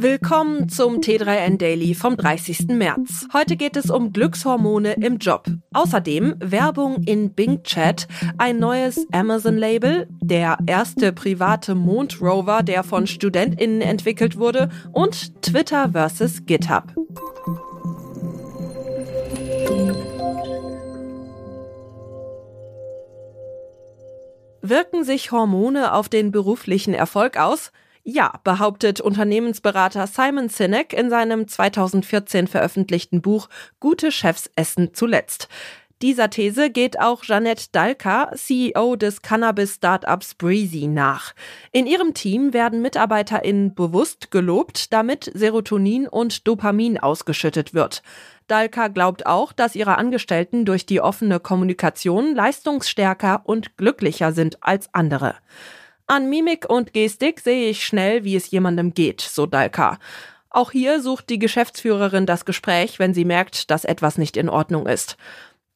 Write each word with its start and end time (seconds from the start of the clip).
Willkommen 0.00 0.68
zum 0.68 1.00
T3N 1.00 1.58
Daily 1.58 1.92
vom 1.92 2.16
30. 2.16 2.68
März. 2.68 3.26
Heute 3.32 3.56
geht 3.56 3.76
es 3.76 3.90
um 3.90 4.12
Glückshormone 4.12 4.92
im 4.92 5.18
Job. 5.18 5.46
Außerdem 5.72 6.36
Werbung 6.38 7.02
in 7.02 7.34
Bing 7.34 7.64
Chat, 7.64 8.06
ein 8.38 8.60
neues 8.60 9.08
Amazon-Label, 9.10 10.06
der 10.20 10.58
erste 10.66 11.12
private 11.12 11.74
Mondrover, 11.74 12.62
der 12.62 12.84
von 12.84 13.08
StudentInnen 13.08 13.80
entwickelt 13.80 14.38
wurde 14.38 14.68
und 14.92 15.42
Twitter 15.42 15.90
versus 15.90 16.46
GitHub. 16.46 16.84
Wirken 24.62 25.02
sich 25.02 25.32
Hormone 25.32 25.92
auf 25.92 26.08
den 26.08 26.30
beruflichen 26.30 26.94
Erfolg 26.94 27.36
aus? 27.36 27.72
Ja, 28.10 28.40
behauptet 28.42 29.02
Unternehmensberater 29.02 30.06
Simon 30.06 30.48
Sinek 30.48 30.94
in 30.94 31.10
seinem 31.10 31.46
2014 31.46 32.46
veröffentlichten 32.46 33.20
Buch 33.20 33.50
Gute 33.80 34.10
Chefs 34.12 34.50
essen 34.56 34.94
zuletzt. 34.94 35.46
Dieser 36.00 36.30
These 36.30 36.70
geht 36.70 36.98
auch 36.98 37.22
Jeanette 37.22 37.66
Dalka, 37.70 38.30
CEO 38.34 38.96
des 38.96 39.20
Cannabis-Startups 39.20 40.36
Breezy, 40.36 40.86
nach. 40.86 41.34
In 41.70 41.86
ihrem 41.86 42.14
Team 42.14 42.54
werden 42.54 42.80
MitarbeiterInnen 42.80 43.74
bewusst 43.74 44.30
gelobt, 44.30 44.90
damit 44.94 45.30
Serotonin 45.34 46.08
und 46.08 46.48
Dopamin 46.48 46.98
ausgeschüttet 46.98 47.74
wird. 47.74 48.02
Dalka 48.46 48.88
glaubt 48.88 49.26
auch, 49.26 49.52
dass 49.52 49.76
ihre 49.76 49.98
Angestellten 49.98 50.64
durch 50.64 50.86
die 50.86 51.02
offene 51.02 51.40
Kommunikation 51.40 52.34
leistungsstärker 52.34 53.42
und 53.44 53.76
glücklicher 53.76 54.32
sind 54.32 54.56
als 54.62 54.88
andere. 54.94 55.34
An 56.10 56.30
Mimik 56.30 56.64
und 56.70 56.94
Gestik 56.94 57.38
sehe 57.38 57.68
ich 57.68 57.84
schnell, 57.84 58.24
wie 58.24 58.34
es 58.34 58.50
jemandem 58.50 58.94
geht, 58.94 59.20
so 59.20 59.44
Dalka. 59.44 59.98
Auch 60.48 60.70
hier 60.70 61.02
sucht 61.02 61.28
die 61.28 61.38
Geschäftsführerin 61.38 62.24
das 62.24 62.46
Gespräch, 62.46 62.98
wenn 62.98 63.12
sie 63.12 63.26
merkt, 63.26 63.70
dass 63.70 63.84
etwas 63.84 64.16
nicht 64.16 64.38
in 64.38 64.48
Ordnung 64.48 64.86
ist. 64.86 65.18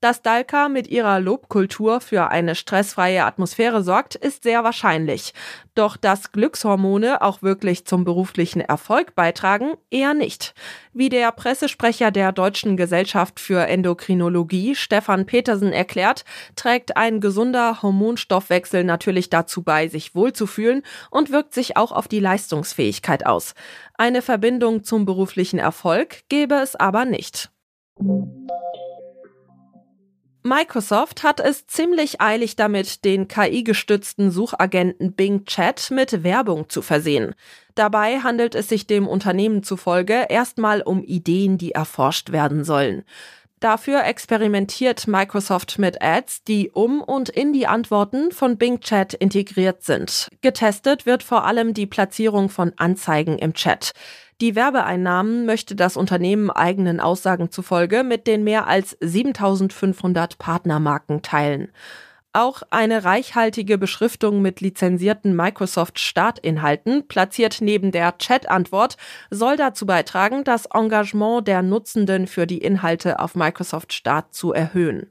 Dass 0.02 0.20
Dalka 0.20 0.68
mit 0.68 0.88
ihrer 0.88 1.20
Lobkultur 1.20 2.00
für 2.00 2.28
eine 2.28 2.56
stressfreie 2.56 3.24
Atmosphäre 3.24 3.84
sorgt, 3.84 4.16
ist 4.16 4.42
sehr 4.42 4.64
wahrscheinlich. 4.64 5.32
Doch 5.76 5.96
dass 5.96 6.32
Glückshormone 6.32 7.22
auch 7.22 7.40
wirklich 7.42 7.84
zum 7.84 8.02
beruflichen 8.02 8.60
Erfolg 8.60 9.14
beitragen, 9.14 9.74
eher 9.90 10.12
nicht. 10.12 10.54
Wie 10.92 11.08
der 11.08 11.30
Pressesprecher 11.30 12.10
der 12.10 12.32
Deutschen 12.32 12.76
Gesellschaft 12.76 13.38
für 13.38 13.68
Endokrinologie, 13.68 14.74
Stefan 14.74 15.24
Petersen, 15.24 15.72
erklärt, 15.72 16.24
trägt 16.56 16.96
ein 16.96 17.20
gesunder 17.20 17.80
Hormonstoffwechsel 17.80 18.82
natürlich 18.82 19.30
dazu 19.30 19.62
bei, 19.62 19.86
sich 19.86 20.16
wohlzufühlen 20.16 20.82
und 21.12 21.30
wirkt 21.30 21.54
sich 21.54 21.76
auch 21.76 21.92
auf 21.92 22.08
die 22.08 22.18
Leistungsfähigkeit 22.18 23.24
aus. 23.24 23.54
Eine 23.94 24.20
Verbindung 24.20 24.82
zum 24.82 25.04
beruflichen 25.04 25.60
Erfolg 25.60 26.28
gäbe 26.28 26.56
es 26.56 26.74
aber 26.74 27.04
nicht. 27.04 27.52
Microsoft 30.44 31.22
hat 31.22 31.38
es 31.38 31.68
ziemlich 31.68 32.20
eilig 32.20 32.56
damit, 32.56 33.04
den 33.04 33.28
KI-gestützten 33.28 34.32
Suchagenten 34.32 35.12
Bing 35.12 35.44
Chat 35.44 35.92
mit 35.92 36.24
Werbung 36.24 36.68
zu 36.68 36.82
versehen. 36.82 37.36
Dabei 37.76 38.18
handelt 38.18 38.56
es 38.56 38.68
sich 38.68 38.88
dem 38.88 39.06
Unternehmen 39.06 39.62
zufolge 39.62 40.26
erstmal 40.28 40.82
um 40.82 41.04
Ideen, 41.04 41.58
die 41.58 41.72
erforscht 41.72 42.32
werden 42.32 42.64
sollen. 42.64 43.04
Dafür 43.62 44.02
experimentiert 44.04 45.06
Microsoft 45.06 45.78
mit 45.78 46.02
Ads, 46.02 46.42
die 46.42 46.72
um 46.72 47.00
und 47.00 47.28
in 47.28 47.52
die 47.52 47.68
Antworten 47.68 48.32
von 48.32 48.56
Bing 48.56 48.80
Chat 48.80 49.14
integriert 49.14 49.84
sind. 49.84 50.28
Getestet 50.40 51.06
wird 51.06 51.22
vor 51.22 51.44
allem 51.44 51.72
die 51.72 51.86
Platzierung 51.86 52.48
von 52.48 52.72
Anzeigen 52.76 53.38
im 53.38 53.54
Chat. 53.54 53.92
Die 54.40 54.56
Werbeeinnahmen 54.56 55.46
möchte 55.46 55.76
das 55.76 55.96
Unternehmen 55.96 56.50
eigenen 56.50 56.98
Aussagen 56.98 57.52
zufolge 57.52 58.02
mit 58.02 58.26
den 58.26 58.42
mehr 58.42 58.66
als 58.66 58.96
7500 58.98 60.38
Partnermarken 60.38 61.22
teilen. 61.22 61.70
Auch 62.34 62.62
eine 62.70 63.04
reichhaltige 63.04 63.76
Beschriftung 63.76 64.40
mit 64.40 64.62
lizenzierten 64.62 65.36
Microsoft-Startinhalten 65.36 67.06
platziert 67.06 67.58
neben 67.60 67.92
der 67.92 68.16
Chat-Antwort 68.16 68.96
soll 69.30 69.56
dazu 69.56 69.84
beitragen, 69.84 70.42
das 70.42 70.64
Engagement 70.66 71.46
der 71.46 71.60
Nutzenden 71.60 72.26
für 72.26 72.46
die 72.46 72.58
Inhalte 72.58 73.18
auf 73.20 73.34
Microsoft 73.34 73.92
Start 73.92 74.34
zu 74.34 74.52
erhöhen. 74.54 75.10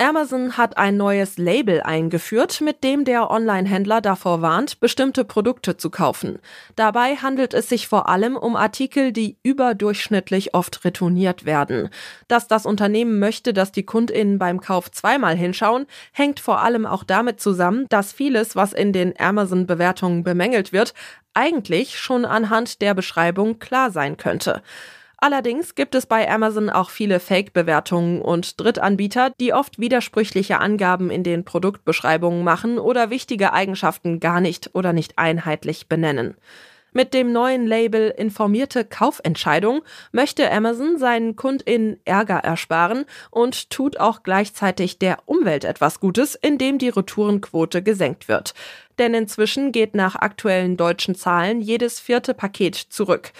Amazon 0.00 0.56
hat 0.56 0.78
ein 0.78 0.96
neues 0.96 1.38
Label 1.38 1.82
eingeführt, 1.82 2.60
mit 2.60 2.84
dem 2.84 3.04
der 3.04 3.32
Online-Händler 3.32 4.00
davor 4.00 4.42
warnt, 4.42 4.78
bestimmte 4.78 5.24
Produkte 5.24 5.76
zu 5.76 5.90
kaufen. 5.90 6.38
Dabei 6.76 7.16
handelt 7.16 7.52
es 7.52 7.68
sich 7.68 7.88
vor 7.88 8.08
allem 8.08 8.36
um 8.36 8.54
Artikel, 8.54 9.10
die 9.10 9.38
überdurchschnittlich 9.42 10.54
oft 10.54 10.84
retourniert 10.84 11.46
werden. 11.46 11.88
Dass 12.28 12.46
das 12.46 12.64
Unternehmen 12.64 13.18
möchte, 13.18 13.52
dass 13.52 13.72
die 13.72 13.82
Kundinnen 13.82 14.38
beim 14.38 14.60
Kauf 14.60 14.88
zweimal 14.92 15.34
hinschauen, 15.34 15.86
hängt 16.12 16.38
vor 16.38 16.60
allem 16.62 16.86
auch 16.86 17.02
damit 17.02 17.40
zusammen, 17.40 17.86
dass 17.88 18.12
vieles, 18.12 18.54
was 18.54 18.72
in 18.72 18.92
den 18.92 19.18
Amazon-Bewertungen 19.18 20.22
bemängelt 20.22 20.72
wird, 20.72 20.94
eigentlich 21.34 21.98
schon 21.98 22.24
anhand 22.24 22.82
der 22.82 22.94
Beschreibung 22.94 23.58
klar 23.58 23.90
sein 23.90 24.16
könnte. 24.16 24.62
Allerdings 25.20 25.74
gibt 25.74 25.96
es 25.96 26.06
bei 26.06 26.30
Amazon 26.30 26.70
auch 26.70 26.90
viele 26.90 27.18
Fake-Bewertungen 27.18 28.22
und 28.22 28.60
Drittanbieter, 28.60 29.32
die 29.40 29.52
oft 29.52 29.80
widersprüchliche 29.80 30.60
Angaben 30.60 31.10
in 31.10 31.24
den 31.24 31.44
Produktbeschreibungen 31.44 32.44
machen 32.44 32.78
oder 32.78 33.10
wichtige 33.10 33.52
Eigenschaften 33.52 34.20
gar 34.20 34.40
nicht 34.40 34.70
oder 34.74 34.92
nicht 34.92 35.18
einheitlich 35.18 35.88
benennen. 35.88 36.36
Mit 36.92 37.14
dem 37.14 37.32
neuen 37.32 37.66
Label 37.66 38.14
Informierte 38.16 38.84
Kaufentscheidung 38.84 39.82
möchte 40.12 40.50
Amazon 40.50 40.98
seinen 40.98 41.36
KundInnen 41.36 42.00
Ärger 42.04 42.38
ersparen 42.38 43.04
und 43.30 43.70
tut 43.70 44.00
auch 44.00 44.22
gleichzeitig 44.22 44.98
der 44.98 45.18
Umwelt 45.26 45.64
etwas 45.64 46.00
Gutes, 46.00 46.34
indem 46.36 46.78
die 46.78 46.88
Retourenquote 46.88 47.82
gesenkt 47.82 48.28
wird. 48.28 48.54
Denn 48.98 49.14
inzwischen 49.14 49.70
geht 49.70 49.94
nach 49.94 50.16
aktuellen 50.16 50.76
deutschen 50.76 51.14
Zahlen 51.14 51.60
jedes 51.60 52.00
vierte 52.00 52.34
Paket 52.34 52.74
zurück. 52.76 53.32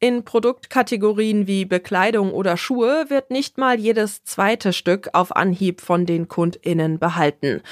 In 0.00 0.24
Produktkategorien 0.24 1.48
wie 1.48 1.64
Bekleidung 1.64 2.32
oder 2.32 2.56
Schuhe 2.56 3.06
wird 3.08 3.32
nicht 3.32 3.58
mal 3.58 3.80
jedes 3.80 4.22
zweite 4.22 4.72
Stück 4.72 5.08
auf 5.12 5.34
Anhieb 5.34 5.80
von 5.80 6.06
den 6.06 6.28
Kundinnen 6.28 7.00
behalten. 7.00 7.62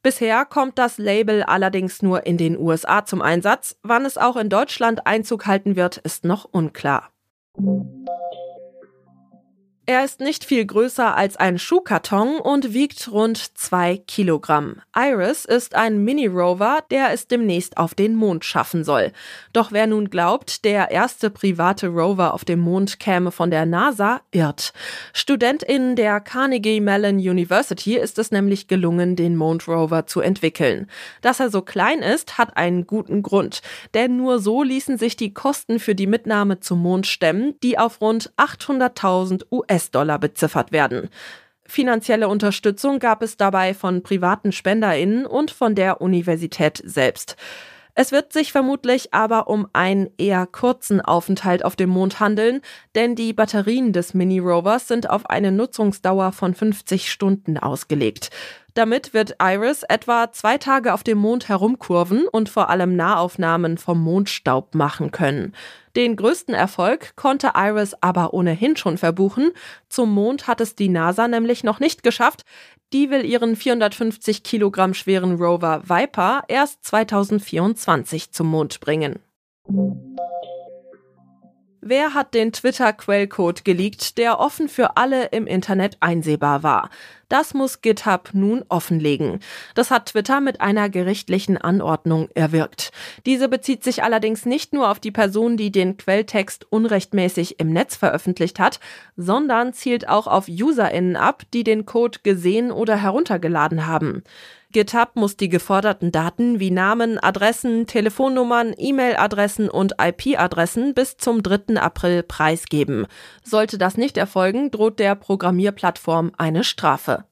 Bisher 0.00 0.44
kommt 0.44 0.78
das 0.78 0.98
Label 0.98 1.42
allerdings 1.42 2.00
nur 2.00 2.26
in 2.26 2.36
den 2.36 2.56
USA 2.56 3.04
zum 3.04 3.22
Einsatz. 3.22 3.76
Wann 3.82 4.04
es 4.04 4.18
auch 4.18 4.36
in 4.36 4.50
Deutschland 4.50 5.06
Einzug 5.06 5.46
halten 5.46 5.74
wird, 5.74 5.96
ist 5.96 6.24
noch 6.24 6.44
unklar. 6.44 7.10
Er 9.86 10.02
ist 10.02 10.20
nicht 10.20 10.46
viel 10.46 10.64
größer 10.64 11.14
als 11.14 11.36
ein 11.36 11.58
Schuhkarton 11.58 12.38
und 12.38 12.72
wiegt 12.72 13.12
rund 13.12 13.58
zwei 13.58 13.98
Kilogramm. 13.98 14.76
Iris 14.96 15.44
ist 15.44 15.74
ein 15.74 16.02
Mini-Rover, 16.02 16.78
der 16.90 17.12
es 17.12 17.26
demnächst 17.26 17.76
auf 17.76 17.94
den 17.94 18.14
Mond 18.14 18.46
schaffen 18.46 18.82
soll. 18.82 19.12
Doch 19.52 19.72
wer 19.72 19.86
nun 19.86 20.08
glaubt, 20.08 20.64
der 20.64 20.90
erste 20.90 21.28
private 21.28 21.88
Rover 21.88 22.32
auf 22.32 22.46
dem 22.46 22.60
Mond 22.60 22.98
käme 22.98 23.30
von 23.30 23.50
der 23.50 23.66
NASA, 23.66 24.22
irrt. 24.30 24.72
StudentInnen 25.12 25.96
der 25.96 26.18
Carnegie 26.20 26.80
Mellon 26.80 27.16
University 27.16 27.98
ist 27.98 28.18
es 28.18 28.30
nämlich 28.30 28.68
gelungen, 28.68 29.16
den 29.16 29.36
Mondrover 29.36 30.06
zu 30.06 30.22
entwickeln. 30.22 30.88
Dass 31.20 31.40
er 31.40 31.50
so 31.50 31.60
klein 31.60 31.98
ist, 31.98 32.38
hat 32.38 32.56
einen 32.56 32.86
guten 32.86 33.22
Grund. 33.22 33.60
Denn 33.92 34.16
nur 34.16 34.38
so 34.38 34.62
ließen 34.62 34.96
sich 34.96 35.16
die 35.16 35.34
Kosten 35.34 35.78
für 35.78 35.94
die 35.94 36.06
Mitnahme 36.06 36.60
zum 36.60 36.80
Mond 36.80 37.06
stemmen, 37.06 37.52
die 37.62 37.78
auf 37.78 38.00
rund 38.00 38.32
800.000 38.38 39.44
US 39.52 39.73
US-Dollar 39.74 40.18
beziffert 40.18 40.72
werden. 40.72 41.08
Finanzielle 41.66 42.28
Unterstützung 42.28 42.98
gab 42.98 43.22
es 43.22 43.36
dabei 43.36 43.74
von 43.74 44.02
privaten 44.02 44.52
SpenderInnen 44.52 45.26
und 45.26 45.50
von 45.50 45.74
der 45.74 46.00
Universität 46.00 46.80
selbst. 46.84 47.36
Es 47.96 48.10
wird 48.10 48.32
sich 48.32 48.50
vermutlich 48.50 49.14
aber 49.14 49.46
um 49.46 49.68
einen 49.72 50.10
eher 50.18 50.46
kurzen 50.46 51.00
Aufenthalt 51.00 51.64
auf 51.64 51.76
dem 51.76 51.90
Mond 51.90 52.18
handeln, 52.18 52.60
denn 52.96 53.14
die 53.14 53.32
Batterien 53.32 53.92
des 53.92 54.14
Mini-Rovers 54.14 54.88
sind 54.88 55.08
auf 55.08 55.30
eine 55.30 55.52
Nutzungsdauer 55.52 56.32
von 56.32 56.54
50 56.54 57.10
Stunden 57.10 57.56
ausgelegt. 57.56 58.30
Damit 58.74 59.14
wird 59.14 59.36
Iris 59.40 59.84
etwa 59.84 60.32
zwei 60.32 60.58
Tage 60.58 60.92
auf 60.94 61.04
dem 61.04 61.18
Mond 61.18 61.48
herumkurven 61.48 62.26
und 62.26 62.48
vor 62.48 62.70
allem 62.70 62.96
Nahaufnahmen 62.96 63.78
vom 63.78 64.02
Mondstaub 64.02 64.74
machen 64.74 65.12
können. 65.12 65.54
Den 65.94 66.16
größten 66.16 66.54
Erfolg 66.54 67.14
konnte 67.14 67.52
Iris 67.54 67.94
aber 68.00 68.34
ohnehin 68.34 68.76
schon 68.76 68.98
verbuchen. 68.98 69.52
Zum 69.88 70.12
Mond 70.12 70.48
hat 70.48 70.60
es 70.60 70.74
die 70.74 70.88
NASA 70.88 71.28
nämlich 71.28 71.62
noch 71.62 71.78
nicht 71.78 72.02
geschafft. 72.02 72.42
Die 72.92 73.10
will 73.10 73.24
ihren 73.24 73.54
450 73.54 74.42
Kilogramm 74.42 74.92
schweren 74.92 75.36
Rover 75.36 75.82
Viper 75.84 76.42
erst 76.48 76.84
2024 76.84 78.32
zum 78.32 78.48
Mond 78.48 78.80
bringen. 78.80 79.20
Wer 81.86 82.14
hat 82.14 82.32
den 82.32 82.50
Twitter-Quellcode 82.50 83.62
geleakt, 83.62 84.16
der 84.16 84.40
offen 84.40 84.70
für 84.70 84.96
alle 84.96 85.26
im 85.26 85.46
Internet 85.46 85.98
einsehbar 86.00 86.62
war? 86.62 86.88
Das 87.28 87.52
muss 87.52 87.82
GitHub 87.82 88.30
nun 88.32 88.64
offenlegen. 88.70 89.40
Das 89.74 89.90
hat 89.90 90.06
Twitter 90.06 90.40
mit 90.40 90.62
einer 90.62 90.88
gerichtlichen 90.88 91.58
Anordnung 91.58 92.30
erwirkt. 92.34 92.90
Diese 93.26 93.50
bezieht 93.50 93.84
sich 93.84 94.02
allerdings 94.02 94.46
nicht 94.46 94.72
nur 94.72 94.90
auf 94.90 94.98
die 94.98 95.10
Person, 95.10 95.58
die 95.58 95.70
den 95.70 95.98
Quelltext 95.98 96.64
unrechtmäßig 96.70 97.60
im 97.60 97.70
Netz 97.70 97.96
veröffentlicht 97.96 98.58
hat, 98.58 98.80
sondern 99.18 99.74
zielt 99.74 100.08
auch 100.08 100.26
auf 100.26 100.48
UserInnen 100.48 101.16
ab, 101.16 101.42
die 101.52 101.64
den 101.64 101.84
Code 101.84 102.20
gesehen 102.22 102.72
oder 102.72 102.96
heruntergeladen 102.96 103.86
haben. 103.86 104.24
GitHub 104.74 105.12
muss 105.14 105.36
die 105.36 105.48
geforderten 105.48 106.10
Daten 106.10 106.58
wie 106.58 106.72
Namen, 106.72 107.18
Adressen, 107.18 107.86
Telefonnummern, 107.86 108.74
E-Mail-Adressen 108.76 109.70
und 109.70 109.94
IP-Adressen 110.02 110.94
bis 110.94 111.16
zum 111.16 111.44
3. 111.44 111.80
April 111.80 112.24
preisgeben. 112.24 113.06
Sollte 113.44 113.78
das 113.78 113.96
nicht 113.96 114.18
erfolgen, 114.18 114.72
droht 114.72 114.98
der 114.98 115.14
Programmierplattform 115.14 116.32
eine 116.36 116.64
Strafe. 116.64 117.24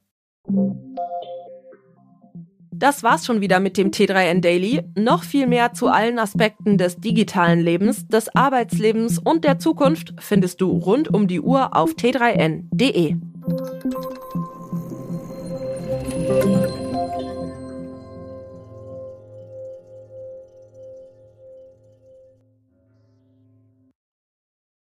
Das 2.70 3.02
war's 3.02 3.26
schon 3.26 3.40
wieder 3.40 3.58
mit 3.58 3.76
dem 3.76 3.90
T3N 3.90 4.40
Daily. 4.40 4.84
Noch 4.96 5.24
viel 5.24 5.48
mehr 5.48 5.72
zu 5.72 5.88
allen 5.88 6.20
Aspekten 6.20 6.78
des 6.78 7.00
digitalen 7.00 7.60
Lebens, 7.60 8.06
des 8.06 8.34
Arbeitslebens 8.34 9.18
und 9.18 9.42
der 9.42 9.58
Zukunft 9.58 10.14
findest 10.20 10.60
du 10.60 10.70
rund 10.70 11.12
um 11.12 11.26
die 11.26 11.40
Uhr 11.40 11.76
auf 11.76 11.90
t3n.de. 11.94 13.16